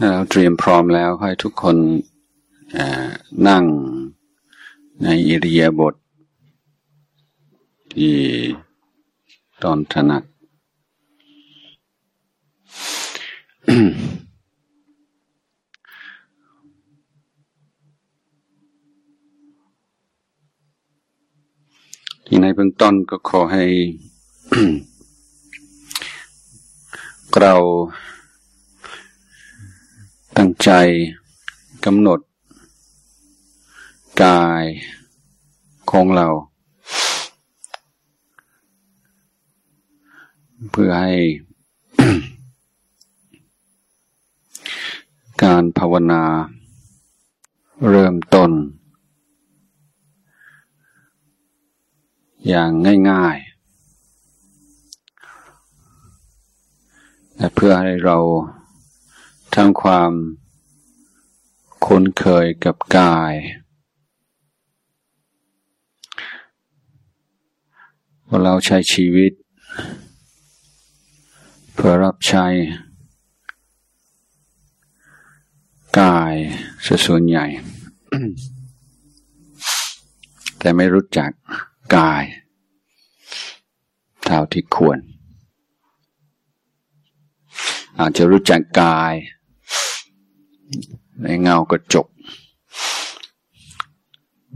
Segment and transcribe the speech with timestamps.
[0.00, 1.76] ราเตรียมพร้อมแล้วให้ทุกคน
[3.48, 3.64] นั่ง
[5.02, 5.94] ในอิริยาบถ
[7.92, 8.14] ที่
[9.62, 10.22] ตอนถนัด
[22.26, 23.64] ที่ในเบื้องต้นก็ขอให้
[27.40, 27.54] เรา
[30.40, 30.70] ตั้งใจ
[31.84, 32.20] กำหนด
[34.22, 34.64] กาย
[35.90, 36.26] ของเรา
[40.70, 41.14] เพื่อให้
[45.42, 46.24] การภาวนา
[47.90, 48.50] เริ่มต้น
[52.48, 52.70] อย่าง
[53.10, 58.18] ง่ายๆและเพื่อให้เรา
[59.60, 60.12] ทั้งความ
[61.86, 63.32] คุ้นเคยกับกาย
[68.26, 69.32] ว่าเราใช้ชีวิต
[71.74, 72.46] เพื่อรับใช้
[76.00, 76.34] กาย
[77.06, 77.46] ส่วนใหญ่
[80.58, 81.30] แต่ไม่รู้จัก
[81.96, 82.22] กาย
[84.24, 84.98] เท่าที่ควร
[87.98, 89.14] อาจจะรู้จักกาย
[91.22, 92.06] ในเงากระจก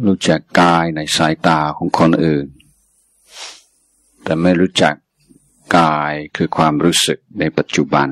[0.04, 2.46] รู้จักกายในสายตาของคนอื่น
[4.22, 4.94] แต่ไม่รู้จัก
[5.76, 8.08] กายคือความรู้สึกในปัจจุบัน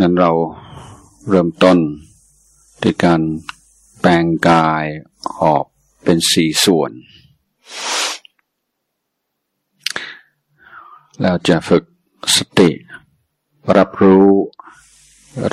[0.00, 0.32] นั้นเรา
[1.28, 1.78] เริ่มต้น
[2.82, 3.20] ด้วยการ
[4.00, 4.84] แปลงกาย
[5.40, 5.64] ออก
[6.04, 6.90] เป็นสี่ส่วน
[11.24, 11.84] เราจะฝึก
[12.36, 12.70] สติ
[13.76, 14.30] รับรู้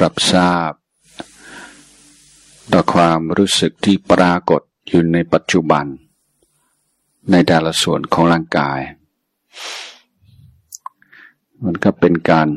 [0.01, 0.71] รับทราบ
[2.71, 5.85] ต่อความรู้สึกที่ปรากฏอยู่ในปัจจุบัน
[7.31, 8.79] ในแต่ละส่วนของร่างกาย
[11.63, 12.49] มันก็เป็นการ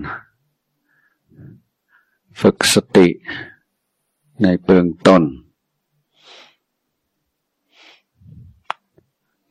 [2.41, 3.09] ฝึกสติ
[4.43, 5.23] ในเบื้องต้น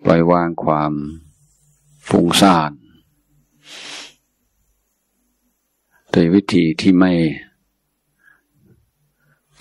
[0.03, 0.93] ปล่อยวางความ
[2.09, 2.71] ฟุ้งซ่าน
[6.11, 7.13] โดยวิธีที่ไม่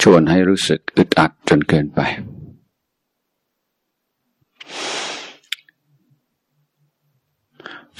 [0.02, 2.00] ชวนให้รู้สึกอึดอัดจนเกินไป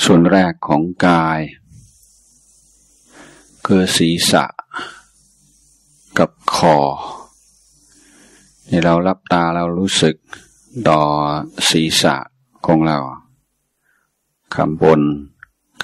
[0.05, 1.41] ส่วนแรกของกาย
[3.67, 4.45] คือศีรษะ
[6.19, 6.77] กับคอ
[8.67, 10.17] ในเรารับตาเรารู้สึก
[10.89, 11.01] ต่อ
[11.71, 12.17] ศีรษะ
[12.67, 12.99] ของเรา
[14.55, 15.01] ข้างบน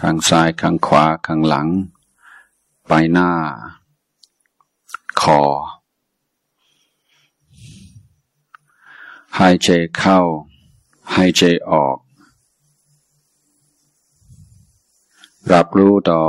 [0.01, 1.69] ข้างซ้าย ข้างขวา ข้างหลัง
[2.89, 3.31] ไปหน้า
[5.21, 5.41] คอ
[9.39, 10.21] หายใจเข้า
[11.15, 11.99] หายใจออก
[15.53, 16.23] รับรู้ต่อ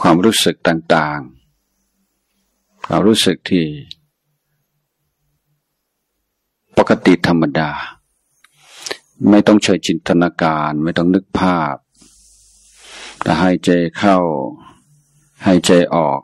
[0.00, 3.66] ความรู้สึกต่างๆ ความรู้สึกที่
[6.78, 7.70] ปกติธรรมดา
[9.30, 11.74] ไม่ต้องใช้จินตนาการ ไม่ต้องนึกภาพ
[13.22, 14.18] แต่หายใจเข้า
[15.46, 16.20] หายใจออก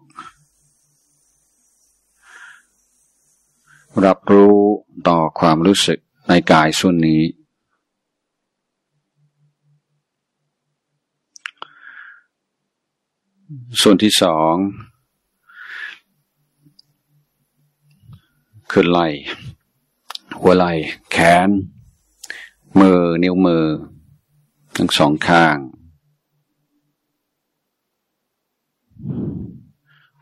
[4.05, 4.59] รับรู้
[5.09, 5.99] ต่อความรู้สึก
[6.29, 7.23] ในกายส่วนนี้
[13.81, 14.55] ส่วนที่สอง
[18.71, 19.09] คือไหล่
[20.41, 20.73] หัวไหล่
[21.13, 21.17] แข
[21.47, 21.49] น
[22.81, 23.65] มือนิ้วมือ
[24.77, 25.57] ทั้งสองข้าง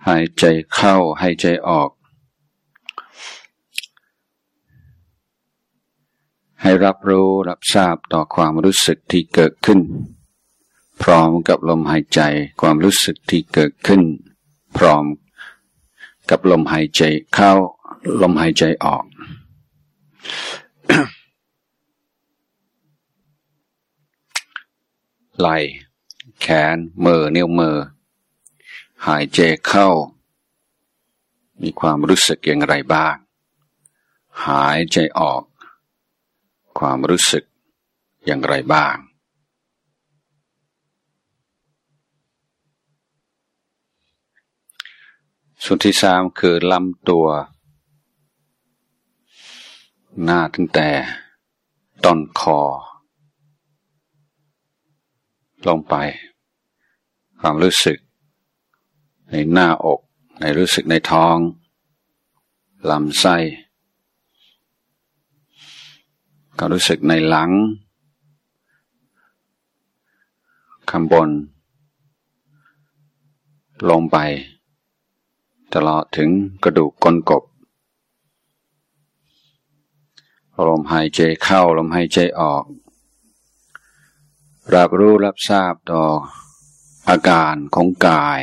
[0.09, 0.45] หายใจ
[0.75, 1.91] เข้าหายใจออก
[6.63, 9.81] ให้รับรู้รับทราบต่อความรู้สึกที่เกิดขึ้น
[11.03, 12.21] พร้อมกับลมหายใจ
[12.61, 14.03] ความรู้สึกที่เกิดขึ้น
[14.77, 15.05] พร้อม
[16.31, 17.03] กับลมหายใจ
[17.35, 17.53] เข้า
[18.23, 19.05] ลมหายใจออก
[25.39, 25.49] ไหล
[26.41, 27.77] แขนมือนิ้วมือ
[29.07, 29.89] หายใจเข้า
[31.63, 33.15] มีความรู้สึกอย่างไรบ้าง
[34.47, 35.43] หายใจออก
[36.79, 37.45] ความรู้สึก
[38.27, 38.97] อย่างไรบ้าง
[45.65, 47.27] ส่วนที่สามคือลำตัว
[50.23, 50.89] หน้าตั้งแต่
[52.05, 52.61] ต้นคอ
[55.69, 55.95] ลงไป
[57.41, 57.99] ความรู้สึก
[59.35, 60.01] ในหน้าอก
[60.41, 61.37] ในรู้สึกในท้อง
[62.91, 63.37] ลำไส้
[66.59, 67.51] ก็รู้สึกในหลัง
[70.91, 71.29] ข้างบน
[73.91, 74.17] ลงไป
[75.75, 76.31] ตลอดถึง
[76.65, 77.43] กระดูกก้นกบ
[80.69, 82.65] ลมหายใจเข้า ลมหายใจออก
[84.75, 86.03] รับรู้รับทราบต่อ
[87.09, 88.43] อาการของกาย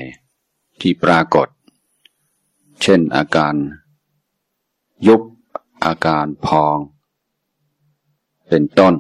[0.82, 1.48] ที่ปรากฏ
[2.82, 3.56] เช่นอาการ
[5.08, 5.22] ยุบ
[5.86, 6.78] อาการพอง
[8.50, 8.94] เป็นต้น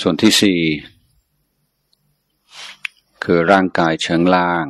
[0.00, 0.60] ส่วนที่สี่
[3.24, 4.66] คือร่างกายเชิงล่าง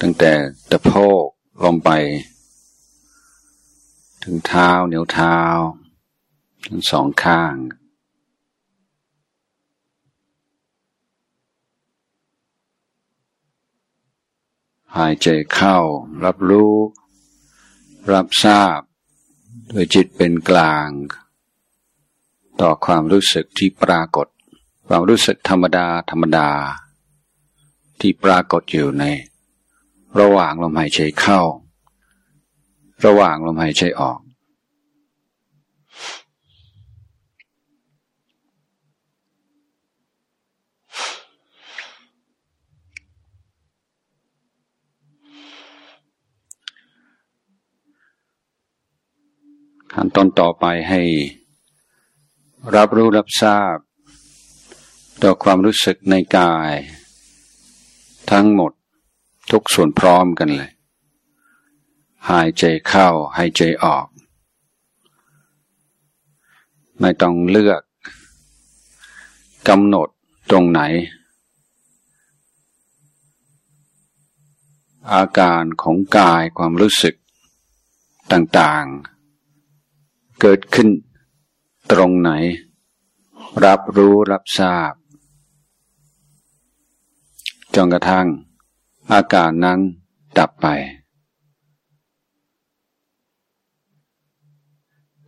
[0.00, 0.32] ตั้งแต่
[0.70, 0.92] ตะโพ
[1.24, 1.26] ก
[1.64, 1.90] ลงไป
[4.22, 5.38] ถึงเท้าเหนียวเท้า
[6.66, 7.54] ทั้งสองข้าง
[14.98, 15.76] หายใจเข้า
[16.24, 16.74] รับรู้
[18.12, 18.80] รับทราบ
[19.68, 20.88] โดยจิตเป็นกลาง
[22.60, 24.26] ต่อความรู้สึกที่ปรากฏ
[24.88, 26.50] ความรู้สึกธรรมดาธรรมดา
[28.00, 29.04] ที่ปรากฏอยู่ใน
[30.20, 31.40] ระหว่างลมหายใจเข้า
[33.04, 34.20] ระหว่างลมหายใจออก
[50.02, 51.02] ขั้นตอนต่อไปให้
[52.74, 53.76] รับรู้รับทราบ
[55.22, 56.72] ต่อความรู้สึกในกาย
[58.30, 58.72] ทั้งหมด
[59.50, 60.72] ทุกส่วนพร้อมกันเลย
[62.30, 64.06] หายใจเข้า หายใจออก
[67.00, 67.82] ไม่ต้องเลือก
[69.68, 70.08] กำหนด
[70.50, 70.80] ตรงไหน
[75.12, 77.14] อาการของกายความรู้สึก
[78.32, 79.19] ต่างๆ
[80.40, 80.88] เกิดขึ้น
[81.90, 82.30] ตรงไหน
[83.64, 84.92] รับรู้รับทราบ
[87.74, 88.26] จนกระทั่ง
[89.12, 89.80] อาการนั้น
[90.38, 90.66] ดับไป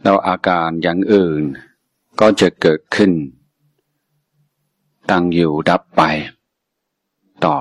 [0.03, 1.43] แล้วอาการอย่างอื่น
[2.21, 3.13] ก็จะเกิดขึ้น
[5.11, 6.03] ตั้งอยู่ดับไป
[7.45, 7.57] ต่อ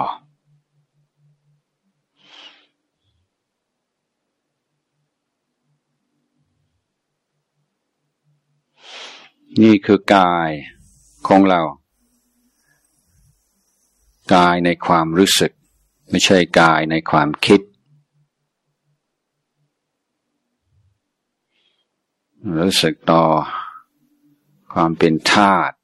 [9.60, 10.50] นี่คือกาย
[11.28, 11.62] ของเรา
[14.36, 15.52] กายในความรู้สึก
[16.10, 17.62] ไม่ใช่กายในความคิด
[22.60, 23.24] รู้สึกต่อ
[24.74, 25.76] ความเป็นธาตุ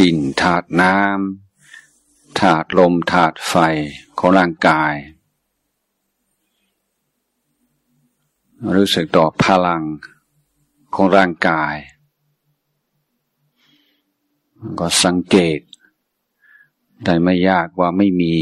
[0.00, 3.54] ดินธาตุน้ำธาตุลมธาตุไฟ
[4.18, 4.94] ของร่างกาย
[8.76, 9.82] รู้สึกต่อพลัง
[10.94, 11.74] ของร่างกาย
[14.78, 15.58] ก็สังเกต
[17.04, 18.32] ได้ไม่ยากว่าไม่มี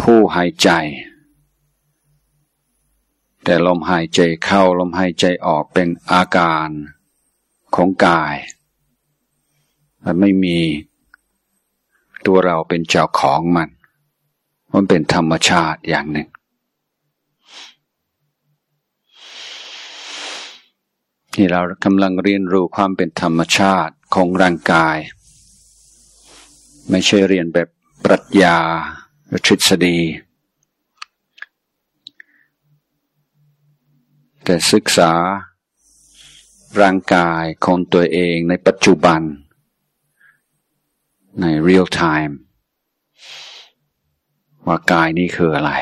[0.00, 0.70] ผู้หายใจ
[3.44, 6.68] แต่ลมหายใจเข้าลมหายใจออกเป็นอาการ
[7.74, 8.36] ของกาย
[10.04, 10.58] มันไม่มี
[12.26, 13.68] ตัวเราเป็นเจ้าของมัน
[14.72, 16.28] มันเป็นธรรมชาติอย่างหนึ่ง
[21.34, 24.96] ที่เรากำลังเรียนรู้ความเป็นธรรมชาติของร่างกาย
[26.90, 27.68] ไม่ใช่เรียนแบบ
[28.04, 28.58] ปรัชญา
[29.26, 29.98] หรือทฤษฎี
[34.44, 35.12] แต่ศึกษา
[36.80, 39.20] ร่างกายของตัวเองในปัจจุบัน
[41.40, 42.34] ใน real time
[44.66, 45.72] ว่ากายนี้คืออะไร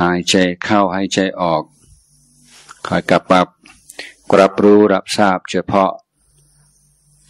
[0.00, 0.34] หายใจ
[0.64, 1.62] เข้าหายใจออก
[2.86, 3.48] คอยกลับปับ
[4.30, 5.92] กรับรู้รับทราบเฉพาะ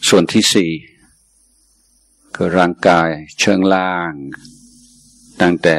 [0.08, 0.72] ส่วนที่สี่
[2.34, 4.12] คือร่างกายเชิงล่าง
[5.40, 5.78] ตั้งแต่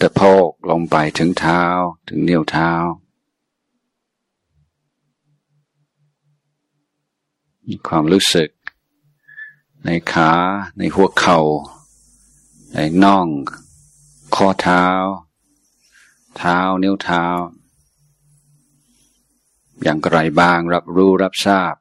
[0.00, 1.62] ตะโพกลงไปถึงเท้า
[2.08, 2.70] ถึงนิ้วเท้า
[7.88, 8.50] ความรู้สึก
[9.84, 10.32] ในขา
[10.78, 11.40] ในหัวเขา่า
[12.74, 13.26] ในน่อง
[14.34, 14.86] ข้อเท้า
[16.38, 17.24] เท้านิ้วเท้า
[19.82, 21.74] อย่างไรบ้างรับรู้รับทราบ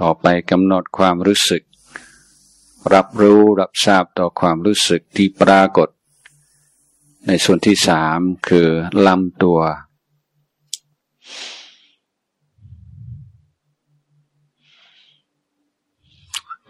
[0.00, 1.62] ต่อไปกำหนดความรู้สึก
[2.94, 5.88] รับรู้รับทราบต่อความรู้สึกที่ปรากฏ
[7.26, 8.68] ในส่วนที่สามคือ
[9.06, 9.60] ลำตัว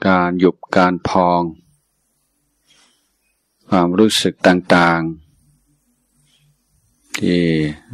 [0.07, 1.43] การหยุบการพอง
[3.69, 7.45] ความรู้สึกต่างๆ ที่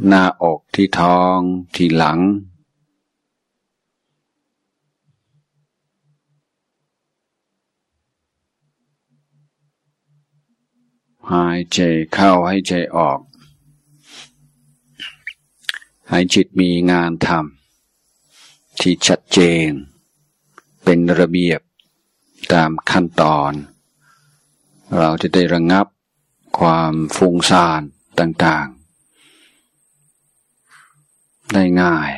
[0.07, 1.37] หน้าอกที่ท้อง
[1.75, 2.19] ที่หลัง
[11.31, 11.79] หายใจ
[12.13, 13.19] เข้าให้ใจออก
[16.09, 19.71] ให้จิตมีงานทำที่ชัดเจน
[20.83, 21.61] เป็นระเบียบ
[22.53, 23.51] ตามขั้นตอน
[24.99, 25.87] เราจะได้ระงงับ
[26.59, 27.81] ความฟุ้งซ่าน
[28.19, 32.11] ต่างๆ ได้ง่าย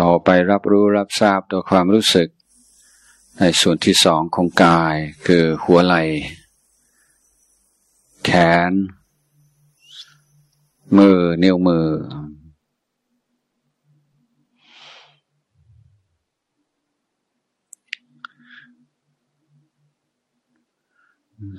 [0.00, 2.28] ต่อไปรับรู้รับทราบตัวความรู้สึก
[3.38, 6.02] ในส่วนที่สองของกายคือหัวไหล่
[8.24, 8.30] แข
[8.70, 8.72] น
[10.98, 11.88] มือนิ้วมือ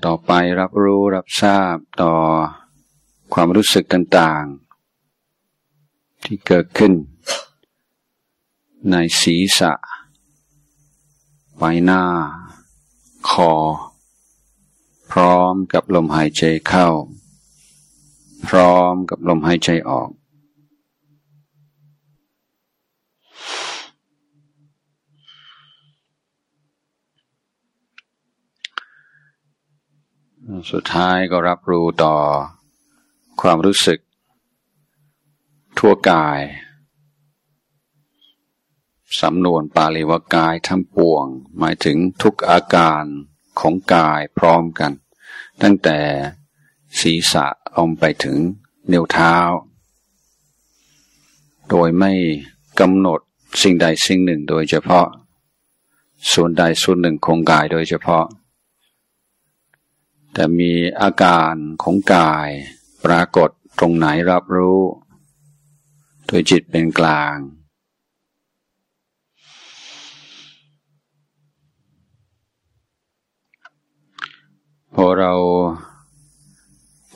[0.05, 2.13] ต่อไปรับรู้รับทราบต่อ
[3.33, 4.43] ความรู้สึกต่าง
[5.29, 6.93] ๆ ที่เกิดขึ้น
[8.91, 9.71] ในศีรษะ
[11.57, 12.03] ใบหน้า
[13.29, 13.51] คอ
[15.11, 16.87] พร้อมกับลมหายใจเข้า
[18.47, 20.09] พร้อมกับลมหายใจออก
[30.71, 32.15] สุดท้ายก็รับรู้ต่อ
[33.41, 33.99] ความรู้สึก
[35.77, 36.39] ทั่วกาย
[39.21, 41.25] สำนวนปาลีวกายทั้งปวง
[41.57, 43.03] หมายถึงทุกอาการ
[43.59, 44.91] ของกายพร้อมกัน
[45.61, 45.99] ตั้งแต่
[46.99, 47.45] ศีรษะ
[47.77, 48.37] ลงไปถึง
[48.91, 49.35] นิ้วเท้า
[51.69, 52.11] โดยไม่
[52.79, 53.19] กำหนด
[53.61, 55.07] สิ่งใดสิ่งหนึ่งโดยเฉพาะ
[56.33, 58.25] ส่วนใดส่วนหนึ่งของกายโดยเฉพาะ
[60.33, 60.71] แต่มี
[61.01, 62.49] อาการของกาย
[63.05, 64.81] ปรากฏตรงไหนรับรู้
[66.27, 67.37] โดยจิตเป็นกลาง
[74.95, 75.33] พอเรา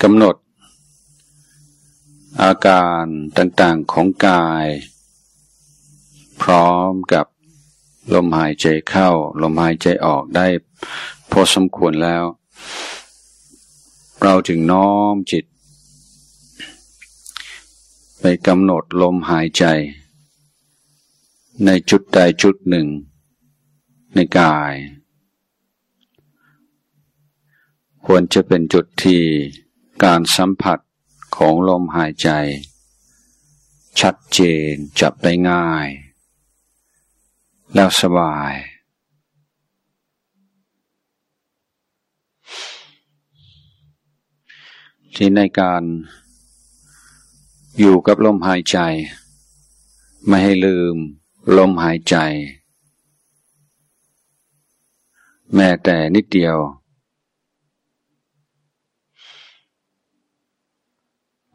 [0.04, 0.36] กำหนด
[2.42, 3.06] อาการ
[3.38, 4.68] ต่างๆของกาย
[6.42, 7.25] พร้อมกับ
[8.13, 9.10] ลมหายใจเข้า
[9.42, 10.48] ลมหายใจออกได้
[11.32, 12.24] พอสมควรแล้ว
[14.22, 15.46] เราจึงน้อมจิต
[18.20, 19.66] ไปกำหนดลมหายใจ
[21.66, 22.88] ในจุดใดจุดหนึ่ง
[24.16, 24.74] ในกาย
[28.06, 29.22] ควรจะเป็นจุดที่
[30.06, 30.80] การสัมผัส
[31.36, 32.30] ของลมหายใจ
[34.00, 34.39] ชัดเจ
[34.72, 35.88] นจับได้ง่าย
[37.74, 38.54] แล้วสบาย
[45.16, 45.84] ที่ในการ
[47.80, 48.77] อยู่กับลมหายใจ
[50.27, 50.96] ไม่ให้ลืม
[51.58, 52.16] ลมหายใจ
[55.56, 56.58] แม้แต่นิดเดียว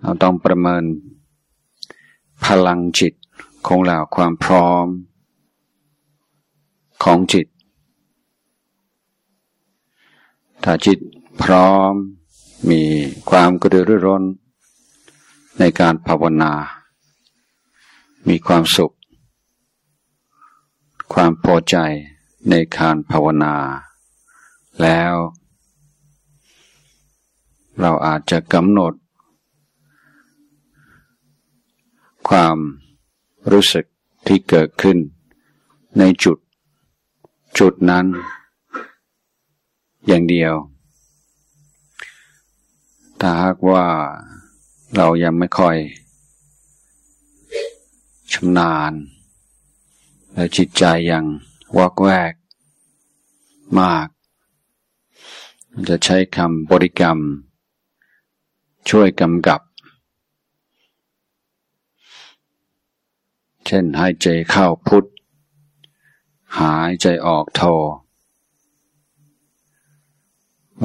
[0.03, 0.85] เราต้องประเมิน
[2.45, 3.15] พลังจิต
[3.67, 4.87] ของเราความพร้อม
[7.03, 7.47] ของจิต
[10.65, 10.99] ถ้าจิต
[11.43, 11.93] พร้อม
[12.71, 12.83] มี
[13.31, 14.25] ความกระตือรือร้น
[15.59, 16.53] ในการภาวนา
[18.29, 18.95] มีความสุข
[21.13, 21.77] ความพอใจ
[22.51, 23.55] ในการภาวนา
[24.83, 25.15] แล้ว
[27.81, 28.93] เราอาจจะกำหนด
[32.29, 32.57] ความ
[33.53, 33.87] รู้สึก
[34.27, 34.99] ที่เกิดขึ้น
[35.99, 36.39] ในจุด
[37.59, 38.07] จุดนั้น
[40.07, 40.55] อย่างเดียว
[43.21, 43.87] ถ้าหากว่า
[44.97, 45.77] เรายังไม่ค่อย
[48.33, 48.93] ชำนาญ
[50.35, 51.25] และจิตใจยัง
[51.79, 52.35] วักแวก
[53.81, 54.09] มาก
[55.89, 57.19] จะใช้คำบริกรรม
[58.89, 59.61] ช่วยกำกับ
[63.75, 65.05] ช่นหายใจเข้าพุทธ
[66.61, 67.63] หายใจออกโท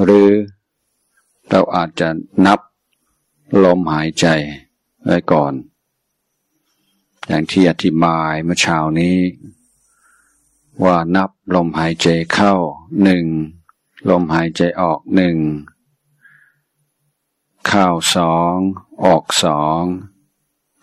[0.02, 0.30] หรือ
[1.48, 2.08] เราอาจจะ
[2.46, 2.60] นับ
[3.64, 4.26] ลมหายใจ
[5.04, 5.52] ไว้ก่อน
[7.26, 9.18] อย่างที่อธิบายเมื่อเช้านี้
[10.84, 12.54] ว่านับลมหายใจเข้า
[13.02, 13.24] หนึ่ง
[14.10, 15.36] ลมหายใจออกหนึ่ง
[17.66, 18.54] เข้าสอง
[19.04, 19.82] ออกสอง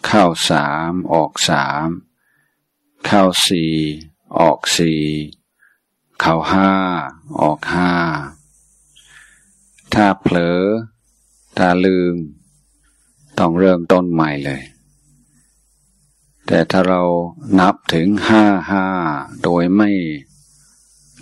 [0.10, 1.88] ข้าสามออกสาม
[3.06, 3.74] เข้าสี่
[4.40, 5.04] ออกสี่
[6.20, 6.72] เข้าห้า
[7.42, 7.92] ออกห้า
[9.94, 10.62] ถ้าเผลอ
[11.58, 12.16] ถ้าลืม
[13.40, 14.62] ต้องเริ่มต้นใหม่เลย
[16.48, 17.02] แต่ถ้าเรา
[17.60, 18.86] นับถึงห้าห้า
[19.44, 19.90] โดยไม่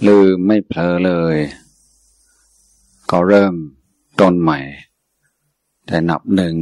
[0.08, 1.38] ลืมไม่เผลอเลย
[3.12, 3.54] ก็เริ่ม
[4.20, 4.60] ต้นใหม่
[5.86, 6.56] แต่นับหนึ่ง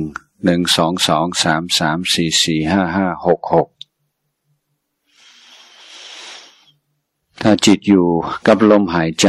[0.45, 3.67] หนึ่งสองสองสามสามสี่สี่ห้าห้าหกหก
[7.41, 8.07] ถ้าจิตอยู่
[8.47, 9.27] กับลมหายใจ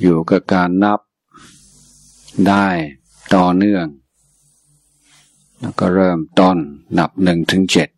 [0.00, 1.00] อยู่กับการนับ
[2.48, 2.66] ได้
[3.34, 3.86] ต่อเนื่อง
[5.60, 6.58] แล้วก็เริ่มต้น
[6.98, 7.88] นับหนึ่งถึงเจ็ด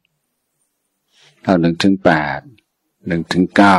[1.42, 2.40] แล้วหนึ่งถึงแปด
[3.06, 3.78] หนึ่งถึงเก้า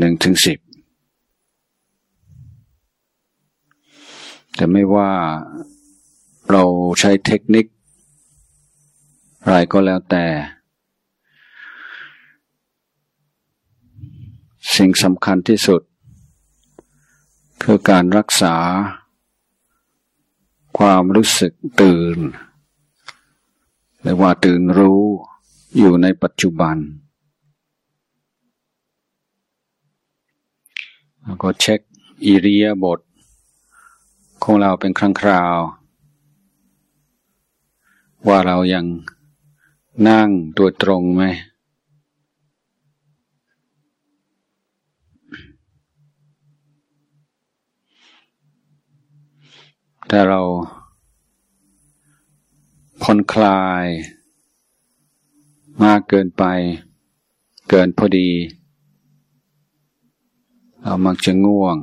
[0.00, 0.58] หนึ่งถึงสิบ
[4.54, 5.10] แต่ไม่ว่า
[6.50, 6.64] เรา
[7.00, 7.66] ใช้เทคนิค
[9.42, 10.24] อะไรก็แล้วแต่
[14.76, 15.82] สิ่งสำคัญที่สุด
[17.62, 18.56] คือการรักษา
[20.78, 22.18] ความรู้สึกตื่น
[24.02, 25.02] หรือว่าตื่นรู้
[25.78, 26.76] อยู่ในปัจจุบัน
[31.22, 31.80] แล้วก็เช็ค
[32.24, 33.00] อิริยาบถ
[34.42, 35.56] ของเราเป็นครั้งคราว
[38.28, 38.86] ว่าเรายัง
[40.08, 41.22] นั่งตัวตรงไหม
[50.10, 50.40] ถ้าเรา
[53.02, 53.86] ผ่อนคลาย
[55.82, 56.44] มากเกินไป
[57.68, 58.30] เกินพอดี
[60.82, 61.76] เรามักจะง่วง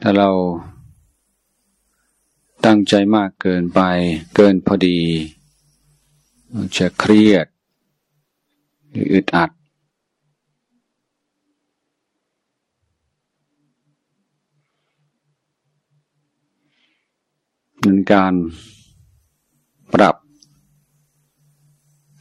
[0.00, 0.30] ถ้าเรา
[2.64, 3.80] ตั้งใจมากเกินไป
[4.34, 5.00] เกินพอดี
[6.76, 7.46] จะเครียด
[8.90, 9.50] หรืออึดอัด
[17.80, 18.34] เป็นการ
[19.94, 20.16] ปรับ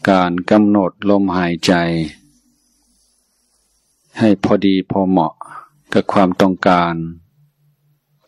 [0.09, 1.73] การกำหนดลมหายใจ
[4.19, 5.33] ให้พอดีพอเหมาะ
[5.93, 6.93] กับความต้องการ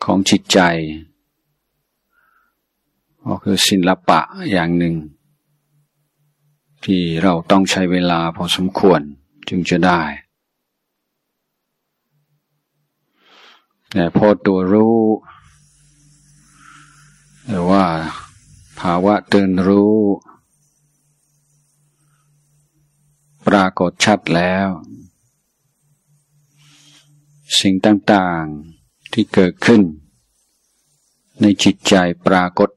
[0.04, 0.60] ของจิตใจ
[3.26, 4.94] ก็คือศิลปะอย่างหนึ่ง
[6.84, 9.00] ที่เราต้องใช้เวลาพอสมควร
[9.48, 10.00] จึงจะได้
[13.90, 14.98] แต่พอตัวรู้
[17.46, 17.84] หรือว่า
[18.80, 19.96] ภาวะตื่นรู้
[23.46, 24.68] ปรากฏชัดแล้ว
[27.60, 28.44] สิ่งต่าง
[28.78, 29.82] ๆที่เกิดขึ้น
[31.40, 31.94] ในจิตใจ
[32.26, 32.70] ปรากฏ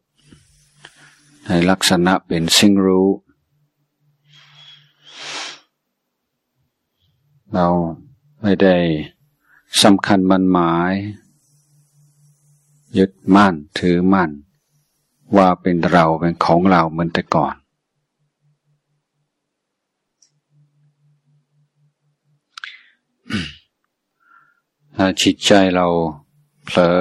[1.48, 3.10] ในลักษณะเป็นสิ่งรู้
[7.54, 7.68] เรา
[8.42, 8.76] ไม่ได้
[9.84, 10.94] สำคัญมันหมาย
[12.98, 14.30] ยึดมั่นถือมั่น
[15.38, 17.56] ว่าเป็นเราเป็นของเราเหมือนแต่ก่อน
[24.96, 25.88] ถ้าจิตใจเรา
[26.66, 27.00] เผลอ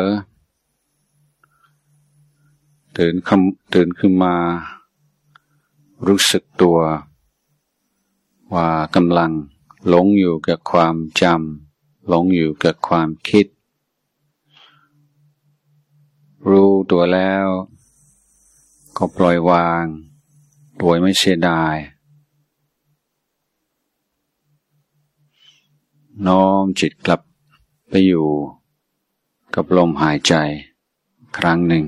[2.99, 4.35] ตื่นคำตื่นขึ้นมา
[6.07, 6.79] รู้สึกตัว
[8.55, 9.33] ว่ากำลัง
[9.89, 13.47] หลงอยู่กับความจำหลงอยู่กับความคิด
[16.49, 17.47] รู้ตัวแล้ว
[18.97, 19.85] ก็ปล่อยวาง
[20.79, 21.75] โดยไม่เสียดาย
[26.27, 27.21] น้อมจิตกลับ
[27.89, 28.29] ไปอยู่
[29.55, 30.35] กับลมหายใจ
[31.39, 31.87] ครั้งหนึ่ง